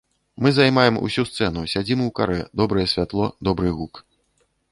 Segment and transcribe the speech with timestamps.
[0.43, 3.93] Мы займаем усю сцэну, сядзім у карэ, добрае святло, добры гук.